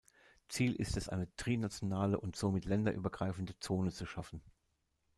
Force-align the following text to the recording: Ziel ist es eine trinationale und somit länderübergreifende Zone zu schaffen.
Ziel 0.47 0.73
ist 0.77 0.97
es 0.97 1.09
eine 1.09 1.27
trinationale 1.35 2.19
und 2.19 2.35
somit 2.35 2.65
länderübergreifende 2.65 3.59
Zone 3.59 3.91
zu 3.91 4.07
schaffen. 4.07 4.41